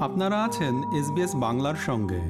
আপনারা 0.00 0.44
আছেন 0.44 0.74
এসবিএস 0.98 1.30
বাংলার 1.34 1.74
সঙ্গে। 1.74 2.20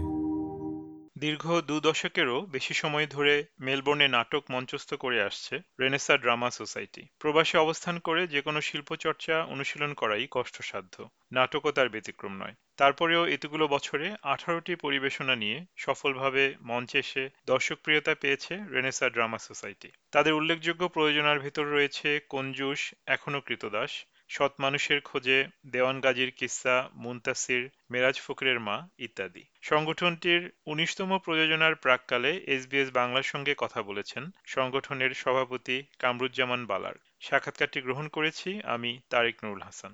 দীর্ঘ 1.18 1.60
দু 1.60 1.80
দশকেরও 1.80 2.40
বেশি 2.40 2.74
সময় 2.74 3.06
ধরে 3.06 3.44
মেলবোর্নে 3.60 4.08
নাটক 4.08 4.44
মঞ্চস্থ 4.50 4.94
করে 4.94 5.22
আসছে 5.22 5.60
রেনেসা 5.80 6.18
ড্রামা 6.18 6.50
সোসাইটি। 6.50 7.06
প্রবাসে 7.18 7.58
অবস্থান 7.58 7.98
করে 7.98 8.26
যে 8.26 8.40
কোনো 8.40 8.60
শিল্পচর্চা 8.60 9.44
অনুশীলন 9.44 9.94
করাই 9.94 10.26
কষ্টসাধ্য। 10.30 11.08
নাটকও 11.32 11.70
তার 11.70 11.88
ব্যতিক্রম 11.88 12.32
নয়। 12.32 12.54
তারপরেও 12.76 13.26
এতগুলো 13.26 13.68
বছরে 13.68 14.16
আঠারোটি 14.22 14.74
পরিবেশনা 14.74 15.36
নিয়ে 15.36 15.64
সফলভাবে 15.76 16.54
মঞ্চে 16.60 16.98
এসে 16.98 17.30
দর্শকপ্রিয়তা 17.46 18.14
পেয়েছে 18.14 18.58
রেনেসা 18.70 19.10
ড্রামা 19.10 19.38
সোসাইটি। 19.38 19.88
তাদের 20.10 20.32
উল্লেখযোগ্য 20.32 20.88
প্রয়োজনার 20.88 21.40
ভেতর 21.40 21.64
রয়েছে 21.64 22.20
কঞ্জুস, 22.28 22.94
এখনও 23.06 23.40
কৃতদাস 23.40 24.06
সৎ 24.30 24.52
মানুষের 24.58 25.00
খোঁজে 25.00 25.38
দেওয়ান 25.66 26.00
গাজীর 26.00 26.30
কিস্সা 26.30 26.76
মুন্তাসির, 26.94 27.62
মেরাজ 27.90 28.16
ফকরের 28.20 28.58
মা 28.60 28.76
ইত্যাদি। 28.98 29.42
সংগঠনটির 29.62 30.42
উনিশতম 30.66 31.10
প্রযোজনার 31.18 31.74
প্রাককালে 31.74 32.32
এসবিএস 32.46 32.88
বাংলার 32.90 33.22
সঙ্গে 33.22 33.52
কথা 33.58 33.82
বলেছেন 33.82 34.22
সংগঠনের 34.46 35.12
সভাপতি 35.14 35.76
কামরুজ্জামান 35.98 36.66
বালার। 36.66 36.96
সাক্ষাৎকারটি 37.20 37.80
গ্রহণ 37.80 38.08
করেছি 38.08 38.48
আমি 38.64 38.90
তারেক 39.10 39.36
নুরুল 39.44 39.62
হাসান। 39.62 39.92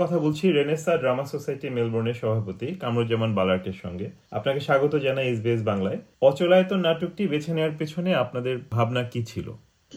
কথা 0.00 0.18
বলছি 0.18 0.52
রেনেসা 0.52 0.96
ড্রামা 0.96 1.24
সোসাইটি 1.24 1.70
মেলবোর্নের 1.70 2.14
সভাপতি 2.14 2.66
কামরুজ্জামান 2.66 3.34
বালার্টের 3.34 3.72
সঙ্গে। 3.82 4.10
আপনাকে 4.30 4.60
স্বাগত 4.60 4.96
জানাই 4.96 5.28
এসবিএস 5.28 5.62
বাংলায়। 5.62 5.98
অচলায়তন 6.22 6.80
নাটকটি 6.80 7.26
বেছে 7.26 7.54
নেওয়ার 7.54 7.76
পেছনে 7.78 8.14
আপনাদের 8.14 8.58
ভাবনা 8.70 9.02
কি 9.02 9.24
ছিল? 9.24 9.52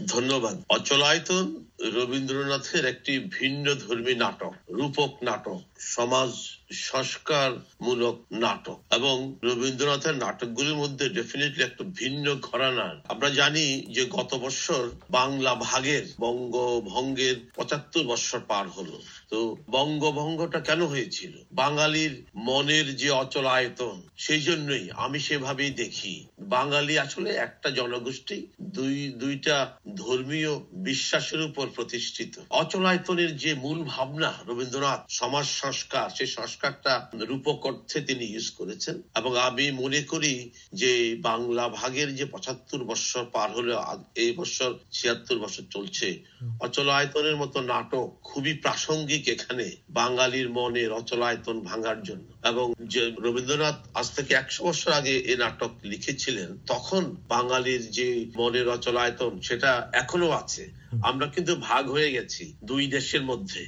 ধন্যবাদ। 0.10 0.64
অচলায়তন 0.70 1.66
রবীন্দ্রনাথের 1.84 2.86
একটি 2.86 3.20
ভিন্ন 3.20 3.76
ধর্মী 3.76 4.16
নাটক, 4.16 4.54
রূপক 4.70 5.18
নাটক, 5.24 5.62
সমাজ 5.80 6.30
সংস্কার 6.72 7.52
মূলক 7.82 8.22
নাটক। 8.32 8.80
এবং 8.92 9.36
রবীন্দ্রনাথের 9.44 10.16
নাটকগুলির 10.16 10.76
মধ্যে 10.76 11.10
ডেফিনেটলি 11.10 11.64
একটা 11.64 11.84
ভিন্ন 11.84 12.40
ঘরানার। 12.42 13.02
আমরা 13.08 13.30
জানি 13.30 13.86
যে 13.92 14.06
গত 14.06 14.36
বছর 14.36 14.90
বাংলা 15.10 15.56
ভাগের 15.56 16.06
বঙ্গভঙ্গের 16.20 17.36
পঁচাত্তর 17.56 18.04
বৎসর 18.04 18.40
পার 18.40 18.70
হলো। 18.70 19.02
তো 19.30 19.58
বঙ্গভঙ্গটা 19.70 20.60
কেন 20.60 20.86
হয়েছিল? 20.86 21.32
বাঙালির 21.52 22.24
মনের 22.36 22.96
যে 22.96 23.10
অচল 23.10 23.46
আয়তন, 23.46 24.02
সেই 24.18 24.42
জন্যই 24.42 24.90
আমি 24.92 25.20
সেভাবেই 25.20 25.70
দেখি। 25.70 26.28
বাঙালি 26.40 27.00
আসলে 27.00 27.30
একটা 27.30 27.70
জনগোষ্ঠী, 27.70 28.48
দুই, 28.62 29.14
দুইটা 29.16 29.78
ধর্মীয় 29.96 30.60
বিশ্বাসের 30.74 31.42
উপর 31.42 31.68
প্রতিষ্ঠিত। 31.76 32.40
অচলায়তনের 32.50 33.38
যে 33.38 33.54
মূল 33.54 33.84
ভাবনা 33.84 34.34
রবীন্দ্রনাথ 34.48 35.06
সমাজ 35.10 35.46
সংস্কার, 35.46 36.10
সেই 36.10 36.28
সংস্কারটা 36.28 37.10
রূপক 37.14 37.66
অর্থে 37.66 38.02
তিনি 38.02 38.26
ইউজ 38.26 38.52
করেছেন। 38.52 39.02
এবং 39.16 39.38
আমি 39.38 39.72
মনে 39.72 40.02
করি 40.02 40.50
যে 40.74 41.16
বাংলা 41.22 41.70
ভাগের 41.70 42.16
যে 42.16 42.26
পঁচাত্তর 42.26 42.84
বৎসর 42.84 43.26
পার 43.26 43.52
হলে 43.52 43.74
এই 44.16 44.32
বছর 44.32 44.74
ছিয়াত্তর 44.92 45.38
বছর 45.40 45.64
চলছে। 45.70 46.24
অচলায়তনের 46.60 47.36
মতো 47.36 47.62
নাটক 47.62 48.18
খুবই 48.24 48.54
প্রাসঙ্গিক 48.54 49.28
এখানে 49.28 49.72
বাঙালির 49.90 50.50
মনের 50.50 50.92
অচলায়তন 50.92 51.60
ভাঙার 51.60 52.04
জন্য। 52.04 52.48
এবং 52.48 52.74
যে 52.82 53.12
রবীন্দ্রনাথ 53.20 53.76
আজ 53.94 54.12
থেকে 54.12 54.34
একশো 54.34 54.64
বছর 54.64 54.92
আগে 54.92 55.18
এ 55.18 55.36
নাটক 55.38 55.72
লিখেছিলেন, 55.84 56.58
তখন 56.68 57.16
বাঙালির 57.28 57.92
যে 57.92 58.26
মনের 58.36 58.70
অচলায়তন 58.70 59.42
সেটা 59.42 59.90
এখনও 59.94 60.30
আছে। 60.30 60.83
আমরা 61.02 61.28
কিন্তু 61.28 61.56
ভাগ 61.56 61.92
হয়ে 61.92 62.12
গেছি 62.12 62.54
দুই 62.64 62.88
দেশের 62.88 63.24
মধ্যে 63.24 63.68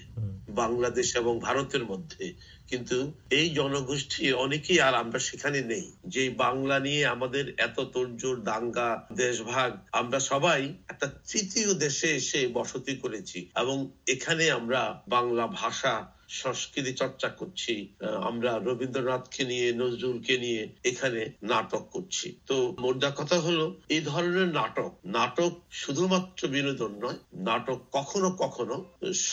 বাংলাদেশ 0.49 1.15
এবং 1.15 1.39
ভারতের 1.39 1.85
মধ্যে। 1.85 2.33
কিন্তু 2.67 3.13
এই 3.29 3.49
জনগোষ্ঠী 3.49 4.31
অনেকেই 4.31 4.79
আর 4.79 4.95
আমরা 4.95 5.19
সেখানে 5.19 5.61
নেই। 5.61 5.91
যে 6.07 6.29
বাংলা 6.29 6.79
নিয়ে 6.79 7.05
আমাদের 7.05 7.53
এত 7.57 7.79
তোরজোর 7.79 8.43
দাঙ্গা 8.43 9.05
দেশভাগ 9.13 9.77
আমরা 9.91 10.19
সবাই 10.19 10.73
একটা 10.87 11.07
তৃতীয় 11.31 11.73
দেশে 11.73 12.15
এসে 12.15 12.47
বসতি 12.47 12.95
করেছি। 12.95 13.49
এবং 13.55 13.91
এখানে 14.07 14.51
আমরা 14.51 15.03
বাংলা 15.07 15.47
ভাষা 15.47 16.15
সংস্কৃতি 16.29 16.93
চর্চা 16.93 17.29
করছি 17.29 17.73
আমরা 18.21 18.51
রবীন্দ্রনাথকে 18.59 19.41
নিয়ে 19.45 19.67
নজরুলকে 19.73 20.37
নিয়ে 20.37 20.61
এখানে 20.83 21.21
নাটক 21.43 21.83
করছি। 21.89 22.27
তো 22.47 22.55
মোদ্দা 22.79 23.09
কথা 23.09 23.37
হলো 23.39 23.65
এই 23.89 24.01
ধরনের 24.01 24.47
নাটক 24.47 24.91
নাটক 25.05 25.51
শুধুমাত্র 25.71 26.47
বিনোদন 26.47 26.91
নয় 27.03 27.19
নাটক 27.33 27.79
কখনো 27.91 28.29
কখনো 28.43 28.75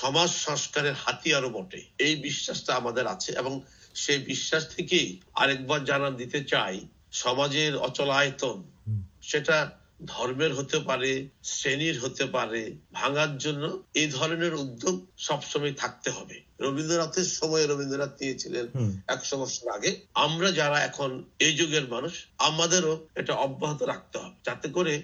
সমাজ 0.01 0.31
সংস্কারের 0.47 0.95
হাতিয়ারও 0.95 1.51
বটে। 1.51 1.81
এই 1.99 2.15
বিশ্বাসটা 2.17 2.75
আমাদের 2.75 3.07
আছে 3.07 3.33
এবং 3.33 3.53
সেই 3.95 4.19
বিশ্বাস 4.19 4.63
থেকেই 4.77 5.09
আরেকবার 5.35 5.81
জানা 5.85 6.11
দিতে 6.11 6.41
চাই 6.45 6.77
সমাজের 7.13 7.73
অচলায়তন 7.77 8.59
সেটা 9.23 9.57
ধর্মের 10.07 10.53
হতে 10.55 10.79
পারে 10.79 11.11
শ্রেণির 11.45 11.97
হতে 12.05 12.25
পারে 12.27 12.63
ভাঙার 12.93 13.33
জন্য 13.39 13.65
এই 13.95 14.09
ধরনের 14.09 14.55
উদ্যোগ 14.55 14.97
সবসময় 15.19 15.73
থাকতে 15.73 16.11
হবে। 16.11 16.37
রবীন্দ্রনাথের 16.63 17.29
সময় 17.39 17.65
রবীন্দ্রনাথ 17.67 18.13
নিয়েছিলেন 18.21 18.67
একশো 19.07 19.35
বছর 19.39 19.65
আগে। 19.71 19.91
আমরা 20.27 20.49
যারা 20.51 20.79
এখন 20.85 21.11
এই 21.39 21.53
যুগের 21.57 21.87
মানুষ 21.89 22.15
আমাদেরও 22.39 22.95
এটা 23.15 23.35
অব্যাহত 23.35 23.81
রাখতে 23.83 24.17
হবে। 24.19 24.37
যাতে 24.45 24.69
করে 24.69 24.95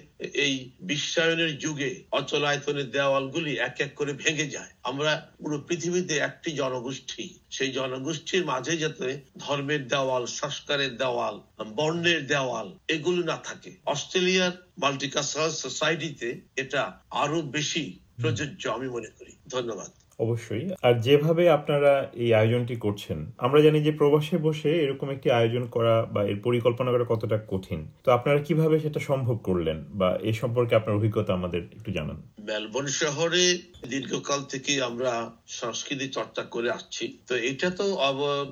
এই 0.45 0.53
বিশ্বায়নের 0.81 1.51
যুগে 1.57 1.91
অচলায়তনের 2.11 2.91
দেওয়ালগুলি 2.91 3.51
এক 3.59 3.77
এক 3.81 3.91
করে 3.95 4.13
ভেঙে 4.13 4.47
যায়। 4.49 4.71
আমরা 4.83 5.11
পুরো 5.37 5.57
পৃথিবীতে 5.67 6.15
একটি 6.17 6.49
জনগোষ্ঠী। 6.51 7.25
সেই 7.51 7.71
জনগোষ্ঠীর 7.71 8.43
মাঝে 8.45 8.73
যাতে 8.77 9.07
ধর্মের 9.37 9.81
দেওয়াল 9.87 10.23
সংস্কারের 10.25 10.97
দেওয়াল 10.97 11.35
বর্ণের 11.75 12.21
দেওয়াল 12.27 12.67
এগুলো 12.87 13.21
না 13.23 13.37
থাকে। 13.43 13.71
অস্ট্রেলিয়ার 13.85 14.53
মাল্টিকালচারাল 14.77 15.51
সোসাইটিতে 15.63 16.29
এটা 16.55 16.81
আরও 17.23 17.41
বেশি 17.55 17.83
প্রযোজ্য 18.21 18.63
আমি 18.69 18.87
মনে 18.89 19.09
করি। 19.19 19.33
ধন্যবাদ। 19.49 19.91
অবশ্যই। 20.19 20.65
আর 20.87 20.93
যেভাবে 20.99 21.43
আপনারা 21.49 21.91
এই 22.23 22.31
আয়োজনটি 22.33 22.75
করছেন, 22.75 23.17
আমরা 23.37 23.59
জানি 23.65 23.79
যে 23.81 23.91
প্রবাসে 23.91 24.37
বসে 24.37 24.71
এরকম 24.85 25.07
একটি 25.09 25.27
আয়োজন 25.31 25.63
করা 25.67 25.95
বা 26.13 26.21
এর 26.31 26.39
পরিকল্পনা 26.43 26.89
করা 26.91 27.05
কতটা 27.09 27.37
কঠিন। 27.51 27.79
তো 28.05 28.09
আপনারা 28.11 28.39
কীভাবে 28.47 28.75
সেটা 28.79 28.99
সম্ভব 28.99 29.37
করলেন 29.43 29.77
বা 29.99 30.09
এই 30.27 30.33
সম্পর্কে 30.33 30.73
আপনার 30.75 30.97
অভিজ্ঞতা 30.99 31.31
আমাদের 31.33 31.61
একটু 31.77 31.89
জানান। 31.91 32.17
মেলবোর্ন 32.49 32.89
শহরে 33.01 33.43
দীর্ঘকাল 33.87 34.41
থেকে 34.43 34.73
আমরা 34.83 35.11
সংস্কৃতি 35.59 36.07
চর্চা 36.07 36.43
করে 36.43 36.69
আসছি। 36.71 37.05
তো 37.27 37.33
এটা 37.49 37.69
তো 37.69 37.85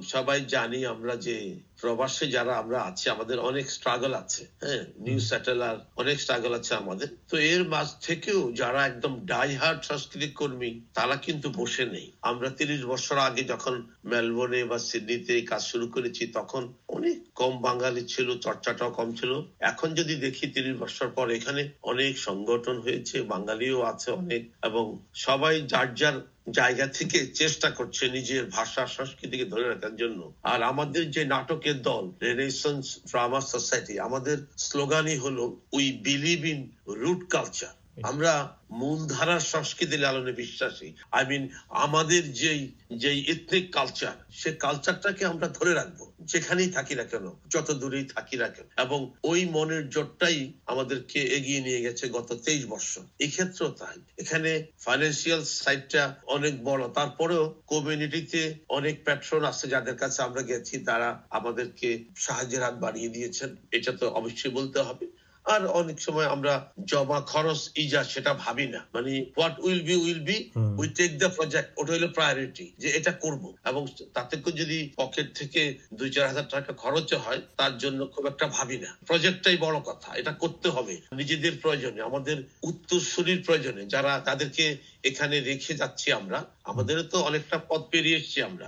সবাই 0.04 0.40
জানি 0.56 0.80
আমরা 0.86 1.14
যে 1.28 1.38
প্রবাসে 1.82 2.28
যারা 2.28 2.58
আমরা 2.58 2.82
আছি, 2.82 3.10
আমাদের 3.10 3.40
অনেক 3.40 3.72
স্ট্রাগল 3.72 4.14
আছে 4.14 4.46
হ্যাঁ? 4.62 4.86
নিউ 4.98 5.20
স্যাটেলার 5.20 5.78
অনেক 5.96 6.20
স্ট্রাগল 6.20 6.54
আছে 6.54 6.76
আমাদের। 6.76 7.08
তো 7.30 7.38
এর 7.38 7.70
মাঝ 7.70 7.88
থেকেও 8.02 8.52
যারা 8.52 8.86
একদম 8.86 9.26
ডাই 9.26 9.56
হার্ট 9.56 9.86
সাংস্কৃতিক 9.86 10.34
কর্মী, 10.34 10.82
তারা 10.94 11.16
কিন্তু 11.16 11.52
বসে 11.56 11.86
নেই। 11.86 12.12
আমরা 12.22 12.50
তিরিশ 12.50 12.86
বছর 12.86 13.18
আগে 13.18 13.44
যখন 13.44 13.88
মেলবোর্নে 14.06 14.64
বা 14.64 14.78
সিডনিতে 14.78 15.42
কাজ 15.42 15.62
শুরু 15.62 15.88
করেছি, 15.88 16.28
তখন 16.28 16.74
অনেক 16.88 17.27
কম 17.38 17.54
বাঙালি 17.62 18.04
ছিল, 18.06 18.28
চর্চাটাও 18.38 18.92
কম 18.92 19.10
ছিল। 19.20 19.32
এখন 19.62 19.90
যদি 20.00 20.14
দেখি 20.16 20.46
তিরিশ 20.48 20.76
বছর 20.84 21.08
পর, 21.08 21.26
এখানে 21.30 21.62
অনেক 21.82 22.14
সংগঠন 22.18 22.76
হয়েছে, 22.80 23.16
বাঙালিও 23.34 23.80
আছে 23.92 24.10
অনেক, 24.12 24.42
এবং 24.64 24.86
সবাই 25.26 25.56
যার 25.68 25.90
যার 25.96 26.18
জায়গা 26.52 26.86
থেকে 26.88 27.20
চেষ্টা 27.34 27.70
করছে 27.70 28.04
নিজের 28.10 28.44
ভাষা, 28.48 28.82
সংস্কৃতিকে 28.88 29.46
ধরে 29.46 29.66
রাখার 29.68 29.96
জন্য। 29.96 30.20
আর 30.44 30.60
আমাদের 30.64 31.04
যে 31.12 31.22
নাটকের 31.26 31.78
দল 31.82 32.04
রেনেসন্স 32.22 32.86
ড্রামা 33.10 33.42
সোসাইটি 33.54 33.94
আমাদের 34.00 34.38
স্লোগানই 34.68 35.18
হলো 35.18 35.44
we 35.74 35.86
believe 36.06 36.42
in 36.46 36.60
root 37.02 37.22
culture 37.30 37.74
আমরা 38.04 38.58
মূলধারার 38.72 39.40
সংস্কৃতি 39.40 39.98
লালনে 39.98 40.32
বিশ্বাসী। 40.32 40.94
আই 41.12 41.26
মিন 41.26 41.50
আমাদের 41.70 42.34
যেই 42.34 42.72
যেই 42.98 43.24
এথনিক 43.24 43.74
কালচার 43.74 44.14
সে 44.32 44.52
কালচারটাকে 44.52 45.26
আমরা 45.26 45.48
ধরে 45.48 45.74
রাখব। 45.74 46.12
যেখানেই 46.22 46.72
থাকি 46.72 46.96
না 46.96 47.04
কেন, 47.04 47.32
যত 47.50 47.72
দূরেই 47.72 48.04
থাকি 48.04 48.38
না 48.38 48.48
কেন। 48.48 48.66
এবং 48.78 49.14
ওই 49.24 49.46
মনের 49.46 49.90
জোরটাই 49.90 50.54
আমাদেরকে 50.66 51.24
এগিয়ে 51.24 51.62
নিয়ে 51.62 51.82
গেছে 51.82 52.10
গত 52.10 52.40
তেইশ 52.46 52.66
বছর 52.66 53.02
এক্ষেত্রেও 53.20 53.70
তাই। 53.70 54.02
এখানে 54.18 54.66
ফাইন্যান্সিয়াল 54.80 55.44
সাইডটা 55.44 56.16
অনেক 56.24 56.64
বড়। 56.64 56.88
তারপরেও 56.88 57.62
কমিউনিটিতে 57.68 58.56
অনেক 58.70 59.04
প্যাট্রন 59.04 59.44
আছে 59.44 59.68
যাদের 59.68 59.96
কাছে 59.96 60.22
আমরা 60.22 60.42
গেছি, 60.42 60.78
তারা 60.78 61.24
আমাদেরকে 61.30 62.04
সাহায্যের 62.16 62.64
হাত 62.64 62.74
বাড়িয়ে 62.74 63.10
দিয়েছেন। 63.10 63.56
এটা 63.72 63.92
তো 63.92 64.10
অবশ্যই 64.10 64.52
বলতে 64.52 64.80
হবে। 64.80 65.17
আর 65.54 65.62
অনেক 65.80 65.98
সময় 66.02 66.28
আমরা 66.36 66.54
জমা 66.92 67.20
খরচ 67.32 67.62
ইজা 67.84 68.02
সেটা 68.04 68.32
ভাবি 68.34 68.68
না। 68.68 68.82
মানে 68.94 69.12
what 69.36 69.56
will 69.66 69.82
be 69.88 69.96
will 69.96 70.20
be 70.20 70.38
we 70.80 70.88
take 70.98 71.12
the 71.22 71.30
project 71.38 71.70
ওটা 71.80 71.92
হলো 71.94 72.08
প্রায়োরিটি 72.08 72.66
যে 72.80 72.88
এটা 72.90 73.12
করব। 73.24 73.44
এবং 73.66 73.82
তাতে 74.14 74.36
যদি 74.62 74.90
পকেট 74.96 75.28
থেকে 75.40 75.62
দুই 76.00 76.10
চার 76.10 76.26
হাজার 76.28 76.48
টাকা 76.54 76.72
খরচ 76.74 77.10
হয় 77.26 77.42
তার 77.60 77.74
জন্য 77.78 78.00
খুব 78.14 78.24
একটা 78.28 78.46
ভাবি 78.48 78.78
না। 78.78 78.90
প্রজেক্টটাই 79.06 79.58
বড় 79.58 79.78
কথা 79.80 80.10
এটা 80.16 80.32
করতে 80.32 80.68
হবে। 80.70 80.96
নিজেদের 81.20 81.54
প্রয়োজনে 81.64 82.02
আমাদের 82.02 82.38
উত্তরসূরির 82.64 83.42
প্রয়োজনে 83.44 83.82
যারা 83.86 84.12
তাদেরকে 84.20 84.66
এখানে 85.04 85.36
রেখে 85.40 85.74
যাচ্ছি 85.82 86.08
আমরা 86.12 86.40
আমাদেরও 86.72 87.04
তো 87.04 87.18
অনেকটা 87.20 87.58
পথ 87.70 87.82
পেরিয়ে 87.92 88.18
এসেছি 88.20 88.40
আমরা। 88.42 88.66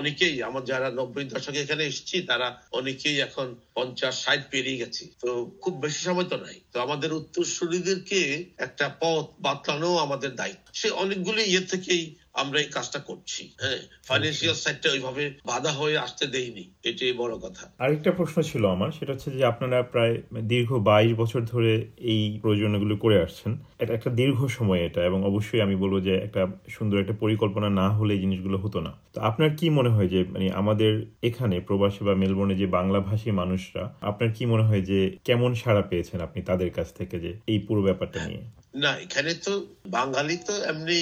অনেকেই 0.00 0.36
আমার 0.42 0.64
যারা 0.64 0.88
নব্বই 0.90 1.24
দশকে 1.24 1.58
এখানে 1.60 1.84
এসেছি 1.84 2.16
তারা 2.22 2.48
অনেকেই 2.72 3.16
এখন 3.20 3.46
পঞ্চাশ 3.74 4.14
ষাট 4.24 4.40
পেরিয়ে 4.52 4.80
গেছি। 4.82 5.04
তো 5.22 5.28
খুব 5.62 5.74
বেশি 5.84 6.00
সময় 6.14 6.30
তো 6.30 6.36
নাই। 6.36 6.56
তো 6.72 6.76
আমাদের 6.80 7.10
উত্তরসূরিদেরকে 7.12 8.20
একটা 8.58 8.86
পথ 9.00 9.24
বাতলানো 9.38 9.90
আমাদের 9.96 10.30
দায়িত্ব। 10.34 10.66
সে 10.72 10.88
অনেকগুলি 11.02 11.42
ইয়ে 11.44 11.62
থেকেই 11.66 12.02
আমরা 12.34 12.58
এই 12.60 12.68
কাজটা 12.68 12.98
করছি 13.00 13.42
হ্যাঁ? 13.60 13.78
ফাইন্যান্সিয়াল 14.08 14.54
সাইডটা 14.54 14.88
ওইভাবে 14.90 15.24
বাধা 15.46 15.72
হয়ে 15.72 15.96
আসতে 15.98 16.24
দেইনি 16.26 16.64
এটাই 16.84 17.12
বড় 17.12 17.34
কথা। 17.38 17.64
আরেকটা 17.78 18.10
প্রশ্ন 18.12 18.36
ছিল 18.42 18.62
আমার 18.66 18.90
সেটা 18.92 19.12
হচ্ছে 19.12 19.30
যে 19.30 19.44
আপনারা 19.44 19.78
প্রায় 19.82 20.14
দীর্ঘ 20.42 20.70
বাইশ 20.78 21.12
বছর 21.14 21.40
ধরে 21.44 21.72
এই 22.04 22.38
প্রয়োজনগুলো 22.42 22.94
করে 22.96 23.16
আসছেন। 23.20 23.52
এটা 23.78 23.92
একটা 23.94 24.10
দীর্ঘ 24.10 24.38
সময় 24.48 24.80
এটা 24.84 25.00
এবং 25.04 25.20
অবশ্যই 25.24 25.60
আমি 25.60 25.76
বলব 25.76 25.94
যে 26.00 26.14
একটা 26.16 26.42
সুন্দর 26.68 27.02
একটা 27.02 27.14
পরিকল্পনা 27.14 27.68
না 27.70 27.86
হলে 27.90 28.12
এই 28.14 28.20
জিনিসগুলো 28.20 28.56
হতো 28.58 28.78
না। 28.80 28.92
তো 29.14 29.18
আপনার 29.20 29.50
কি 29.56 29.70
মনে 29.70 29.90
হয় 29.90 30.08
যে 30.08 30.24
মানে 30.24 30.46
আমাদের 30.52 30.92
এখানে 31.22 31.60
প্রবাসী 31.60 32.04
বা 32.04 32.14
মেলবোর্নে 32.14 32.54
যে 32.54 32.66
বাংলা 32.66 33.00
ভাষী 33.00 33.30
মানুষরা 33.30 33.84
আপনার 34.00 34.28
কি 34.30 34.46
মনে 34.46 34.64
হয় 34.64 34.82
যে 34.82 34.98
কেমন 35.24 35.50
সাড়া 35.54 35.82
পেয়েছেন 35.82 36.20
আপনি 36.20 36.40
তাদের 36.42 36.70
কাছ 36.70 36.88
থেকে 36.92 37.16
যে 37.20 37.30
এই 37.46 37.58
পুরো 37.58 37.80
ব্যাপারটা 37.82 38.20
নিয়ে? 38.26 38.44
না 38.74 38.90
এখানে 39.00 39.34
তো 39.34 39.52
বাঙালি 39.88 40.36
তো 40.36 40.54
এমনি 40.62 40.98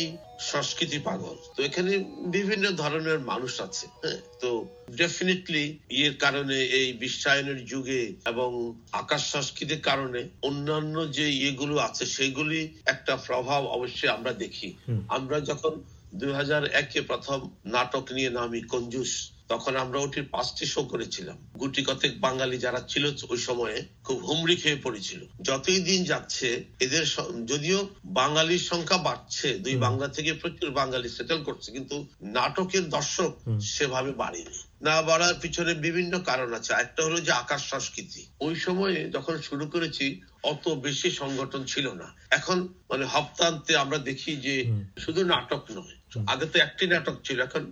সংস্কৃতি 0.51 0.99
পাগল। 0.99 1.37
তো 1.57 1.59
এখানে 1.63 1.93
বিভিন্ন 2.27 2.65
ধরনের 2.73 3.19
মানুষ 3.21 3.53
আছে 3.61 3.87
হ্যাঁ? 4.03 4.19
তো 4.41 4.49
ডেফিনেটলি 4.97 5.65
ইয়ের 5.91 6.15
কারণে 6.15 6.57
এই 6.81 6.89
বিশ্বায়নের 6.93 7.61
যুগে 7.65 8.03
এবং 8.27 8.51
আকাশ 8.93 9.23
সংস্কৃতির 9.33 9.83
কারণে 9.83 10.21
অন্যান্য 10.43 10.97
যে 11.11 11.27
ইয়েগুলো 11.33 11.75
আছে 11.79 12.05
সেগুলি 12.07 12.61
একটা 12.85 13.15
প্রভাব 13.17 13.63
অবশ্যই 13.67 14.11
আমরা 14.11 14.33
দেখি। 14.33 14.69
আমরা 15.09 15.37
যখন 15.41 15.73
দুই 16.13 16.33
হাজার 16.33 16.63
একে 16.73 17.01
প্রথম 17.01 17.39
নাটক 17.65 18.05
নিয়ে 18.13 18.31
নামি 18.31 18.61
কঞ্জুস 18.63 19.13
তখন 19.53 19.75
আমরা 19.77 19.99
ওটির 20.01 20.27
পাঁচটি 20.31 20.65
শো 20.67 20.81
করেছিলাম। 20.83 21.37
গুটি 21.61 21.83
কতেক 21.83 22.13
বাঙালি 22.21 22.57
যারা 22.59 22.81
ছিল 22.89 23.05
ওই 23.29 23.39
সময়ে 23.39 23.79
খুব 24.05 24.19
হুমড়ি 24.27 24.57
খেয়ে 24.57 24.83
পড়েছিল। 24.85 25.21
যতই 25.43 25.81
দিন 25.81 26.01
যাচ্ছে 26.05 26.49
এদের 26.81 27.05
যদিও 27.47 27.81
বাঙালির 28.21 28.63
সংখ্যা 28.71 28.99
বাড়ছে 28.99 29.49
দুই 29.59 29.77
বাংলা 29.77 30.09
থেকে 30.09 30.33
প্রচুর 30.33 30.71
বাঙালি 30.71 31.09
সেটেল 31.09 31.41
করছে 31.43 31.69
কিন্তু 31.73 31.97
নাটকের 32.37 32.85
দর্শক 32.89 33.31
সেভাবে 33.61 34.13
বাড়েনি। 34.13 34.59
না 34.83 34.95
বাড়ার 35.03 35.35
পিছনে 35.41 35.73
বিভিন্ন 35.87 36.13
কারণ 36.21 36.51
আছে। 36.53 36.71
একটা 36.73 37.01
হলো 37.05 37.19
যে 37.21 37.33
আকাশ 37.33 37.61
সংস্কৃতি। 37.71 38.23
ওই 38.41 38.55
সময়ে 38.57 38.99
যখন 39.11 39.35
শুরু 39.39 39.65
করেছি 39.67 40.05
অত 40.43 40.65
বেশি 40.69 41.09
সংগঠন 41.11 41.63
ছিল 41.65 41.87
না। 41.93 42.09
এখন 42.31 42.59
মানে 42.91 43.05
হপ্তান্তে 43.05 43.73
আমরা 43.77 43.99
দেখি 44.09 44.33
যে 44.37 44.55
শুধু 44.99 45.21
নাটক 45.25 45.63
নয়। 45.73 45.97
আগে 46.33 46.47
তো 46.53 46.57
একটি 46.67 46.85
নাটক 46.93 47.17
ছিল 47.27 47.39
এখন 47.47 47.63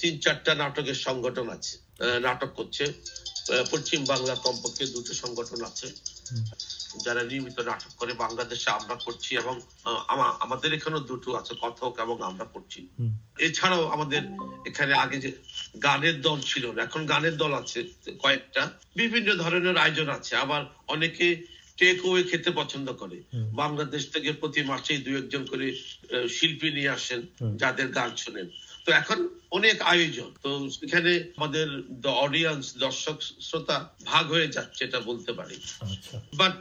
তিন 0.00 0.14
চারটা 0.24 0.52
নাটকের 0.62 0.98
সংগঠন 1.06 1.46
আছে। 1.56 1.74
নাটক 2.26 2.50
করছে 2.58 2.84
পশ্চিম 3.72 4.00
বাংলা 4.12 4.34
কমপক্ষে 4.44 4.84
দুটো 4.94 5.12
সংগঠন 5.22 5.60
আছে। 5.70 5.86
যারা 7.04 7.22
নিয়মিত 7.30 7.58
নাটক 7.70 7.92
করে 8.00 8.12
বাংলাদেশে 8.24 8.68
আমরা 8.78 8.94
করছি 9.04 9.30
এবং 9.42 9.54
আমাদের 10.44 10.70
এখানেও 10.78 11.02
দুটো 11.10 11.28
আছে 11.40 11.52
কথক 11.62 11.92
এবং 12.04 12.16
আমরা 12.30 12.46
করছি। 12.54 12.80
এছাড়াও 13.46 13.84
আমাদের 13.94 14.22
এখানে 14.70 14.92
আগে 15.04 15.16
যে 15.24 15.30
গানের 15.86 16.16
দল 16.26 16.38
ছিল 16.50 16.64
না 16.74 16.80
এখন 16.88 17.02
গানের 17.12 17.36
দল 17.42 17.52
আছে 17.62 17.78
কয়েকটা। 18.22 18.62
বিভিন্ন 19.00 19.28
ধরনের 19.42 19.76
আয়োজন 19.84 20.08
আছে। 20.18 20.32
আবার 20.44 20.62
অনেকে 20.94 21.26
টেক 21.78 22.06
ওয়ে 22.06 22.22
খেতে 22.22 22.50
পছন্দ 22.50 22.92
করে। 22.92 23.18
বাংলাদেশ 23.32 24.02
থেকে 24.12 24.32
প্রতি 24.32 24.62
মাসেই 24.62 24.98
দু 24.98 25.10
একজন 25.16 25.46
করে 25.46 25.66
শিল্পী 26.28 26.70
নিয়ে 26.70 26.88
আসেন 26.88 27.20
যাদের 27.56 27.88
গান 27.88 28.16
শোনেন। 28.16 28.48
তো 28.84 28.92
এখন 28.92 29.28
অনেক 29.50 29.82
আয়োজন। 29.82 30.30
তো 30.42 30.70
সেখানে 30.70 31.12
আমাদের 31.36 31.66
অডিয়েন্স 32.08 32.64
দর্শক 32.78 33.16
শ্রোতা 33.40 33.76
ভাগ 34.04 34.24
হয়ে 34.32 34.48
যাচ্ছে 34.48 34.84
এটা 34.84 35.00
বলতে 35.00 35.32
পারি। 35.32 35.56
আচ্ছা। 35.80 36.20
বাট 36.34 36.56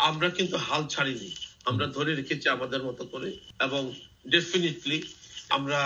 আমরা 0.00 0.28
কিন্তু 0.30 0.56
হাল 0.56 0.86
ছাড়িনি। 0.86 1.30
আমরা 1.64 1.86
ধরে 1.86 2.14
রেখেছি 2.14 2.48
আমাদের 2.48 2.82
মতো 2.82 3.04
করে 3.04 3.30
এবং 3.60 3.82
ডেফিনেটলি 4.28 5.02
আমরা 5.48 5.80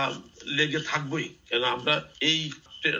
লেগে 0.46 0.80
থাকবোই। 0.80 1.28
কেন 1.48 1.62
আমরা 1.64 1.94
এই 2.20 2.50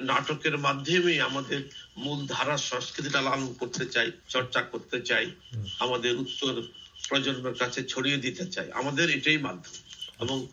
নাটকের 0.03 0.59
মাধ্যমেই 0.59 1.21
আমাদের 1.21 1.61
মূল 1.97 2.27
ধারার 2.29 2.59
সংস্কৃতিটা 2.59 3.21
লালন 3.21 3.55
করতে 3.59 3.87
চাই, 3.87 4.11
চর্চা 4.29 4.63
করতে 4.63 5.01
চাই, 5.01 5.31
আমাদের 5.79 6.17
উত্তর 6.17 6.63
প্রজন্মের 7.09 7.55
কাছে 7.55 7.85
ছড়িয়ে 7.85 8.17
দিতে 8.17 8.47
চাই। 8.47 8.73
আমাদের 8.73 9.11
এটাই 9.11 9.39
মাধ্যম। 9.39 9.73
এবং 10.21 10.47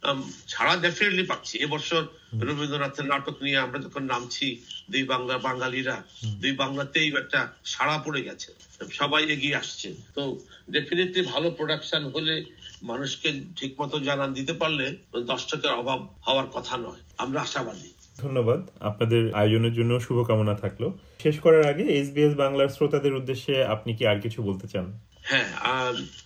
ছাড়া 0.48 0.78
ডেফিনেটলি 0.78 1.24
পাচ্ছি। 1.24 1.58
এবছর 1.58 2.08
রবীন্দ্রনাথের 2.34 3.06
নাটক 3.06 3.44
নিয়ে 3.44 3.58
আমরা 3.58 3.80
যখন 3.80 4.04
নামছি, 4.04 4.58
দুই 4.92 5.04
বাংলা 5.04 5.38
বাঙালিরা, 5.38 6.04
দুই 6.26 6.52
বাংলাতেই 6.52 7.08
একটা 7.08 7.54
সাড়া 7.66 7.98
পড়ে 7.98 8.22
গেছে। 8.22 8.54
সবাই 8.92 9.26
এগিয়ে 9.26 9.56
আসছে। 9.56 9.96
তো 10.16 10.40
ডেফিনেটলি 10.70 11.22
ভালো 11.22 11.52
প্রোডাকশন 11.52 12.12
হলে 12.12 12.46
মানুষকে 12.84 13.42
ঠিক 13.56 13.82
মতো 13.82 14.00
জানান 14.00 14.34
দিতে 14.34 14.54
পারলে 14.54 14.98
দর্শকের 15.26 15.72
অভাব 15.72 16.16
হওয়ার 16.28 16.48
কথা 16.48 16.78
নয়। 16.78 17.00
আমরা 17.18 17.42
আশাবাদী। 17.42 17.94
ধন্যবাদ। 18.24 18.62
আপনাদের 18.90 19.24
আয়োজনের 19.34 19.74
জন্য 19.74 19.92
শুভকামনা 20.06 20.56
থাকল। 20.64 20.84
শেষ 21.24 21.36
করার 21.40 21.66
আগে 21.72 21.84
এসবিএস 22.00 22.34
বাংলার 22.44 22.74
শ্রোতাদের 22.76 23.18
উদ্দেশ্যে 23.20 23.54
আপনি 23.74 23.92
কি 23.98 24.04
আর 24.12 24.20
কিছু 24.26 24.40
বলতে 24.44 24.68
চান? 24.68 24.86
হ্যাঁ 25.30 25.48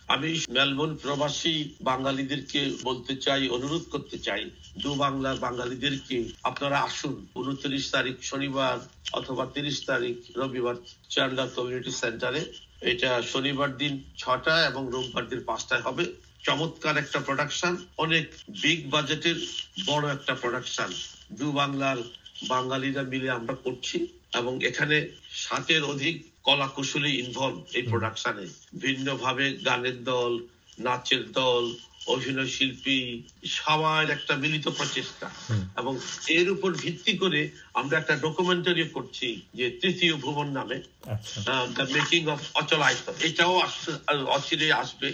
আমি 0.07 0.29
মেলবোর্ন 0.49 0.93
প্রবাসী 1.03 1.55
বাঙালিদেরকে 1.81 2.61
বলতে 2.83 3.13
চাই, 3.15 3.41
অনুরোধ 3.49 3.83
করতে 3.91 4.17
চাই, 4.17 4.43
দু 4.83 4.91
বাংলার 4.95 5.37
বাঙালিদেরকে 5.37 6.17
আপনারা 6.43 6.77
আসুন, 6.87 7.15
উনত্রিশ 7.35 7.85
তারিখ 7.91 8.15
শনিবার 8.21 8.77
অথবা 9.13 9.43
তিরিশ 9.53 9.77
তারিখ 9.85 10.15
রবিবার 10.37 10.75
চান্ডা 11.09 11.43
কমিউনিটি 11.55 11.91
সেন্টারে। 11.91 12.41
এটা 12.91 13.09
শনিবার 13.31 13.69
দিন 13.77 13.93
ছটা 14.17 14.55
এবং 14.69 14.83
রোববার 14.93 15.25
দিন 15.27 15.41
পাঁচটায় 15.45 15.81
হবে। 15.81 16.05
চমৎকার 16.43 16.97
একটা 16.97 17.19
প্রোডাকশন 17.19 17.77
অনেক 17.97 18.25
বিগ 18.61 18.89
বাজেটের 18.89 19.35
বড় 19.85 20.11
একটা 20.11 20.33
প্রোডাকশন 20.33 20.89
দু 21.31 21.51
বাংলার 21.51 21.97
বাঙালিরা 22.47 23.03
মিলে 23.03 23.29
আমরা 23.29 23.55
করছি 23.63 24.07
এবং 24.33 24.65
এখানে 24.65 25.07
ষাটের 25.33 25.83
অধিক 25.83 26.15
কলা 26.43 26.67
কুশলী 26.67 27.11
ইনভলভ 27.19 27.63
এই 27.73 27.81
প্রোডাকশনে 27.81 28.45
ভিন্ন 28.79 29.15
ভাবে 29.15 29.53
গানের 29.65 30.03
দল 30.03 30.39
নাচের 30.79 31.31
দল 31.31 31.73
অভিনয় 32.07 32.47
শিল্পী 32.47 33.21
সবার 33.45 34.09
একটা 34.09 34.35
মিলিত 34.35 34.67
প্রচেষ্টা। 34.69 35.29
এবং 35.77 35.97
এর 36.27 36.49
উপর 36.49 36.73
ভিত্তি 36.73 37.17
করে 37.17 37.49
আমরা 37.73 37.97
একটা 37.97 38.15
ডকুমেন্টারি 38.15 38.89
করছি 38.89 39.41
যে 39.53 39.69
তৃতীয় 39.81 40.15
ভুবন 40.15 40.47
নামে 40.47 40.77
দ্য 41.75 41.85
মেকিং 41.91 42.27
অফ 42.27 42.39
অচলায়িত 42.53 43.05
এটাও 43.23 43.59
আসছে- 43.59 44.25
অচিরে 44.27 44.73
আসবে। 44.73 45.09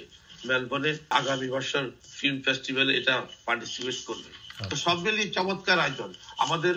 মেলবোর্নে 0.46 0.98
আগামী 1.10 1.50
বছর 1.50 1.90
ফিল্ম 2.12 2.42
ফেস্টিভ্যালে 2.42 2.98
এটা 2.98 3.22
পার্টিসিপেট 3.46 3.96
করবে। 4.06 4.30
তো 4.70 4.76
সব 4.76 5.00
মিলিয়ে 5.00 5.30
চমৎকার 5.30 5.80
আয়োজন। 5.80 6.14
আমাদের 6.38 6.76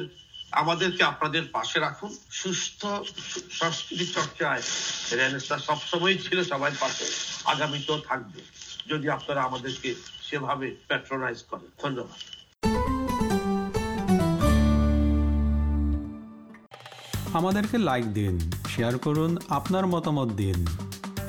আমাদেরকে 0.52 1.04
আপনাদের 1.04 1.42
পাশে 1.52 1.80
রাখুন। 1.80 2.16
সুস্থ 2.30 2.86
সংস্কৃতি 3.50 4.06
চর্চায় 4.06 4.62
রেনেসা 5.12 5.58
সবসময় 5.58 6.18
ছিল 6.18 6.44
সবাই 6.44 6.72
পাশে। 6.80 7.04
আগামীতেও 7.44 7.98
থাকবে। 7.98 8.40
যদি 8.86 9.08
আপনারা 9.08 9.42
আমাদেরকে 9.42 9.94
সেভাবে 10.22 10.76
প্যাট্রোনাইজ 10.88 11.42
করেন। 11.42 11.68
ধন্যবাদ। 11.82 12.20
আমাদেরকে 17.34 17.78
লাইক 17.78 18.14
দিন 18.14 18.50
শেয়ার 18.76 18.98
করুন 18.98 19.36
আপনার 19.48 19.86
মতামত 19.86 20.28
দিন। 20.32 20.66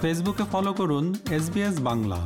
ফেসবুকে 0.04 0.46
ফলো 0.52 0.72
করুন 0.74 1.06
এস 1.32 1.46
বাংলা 1.80 2.20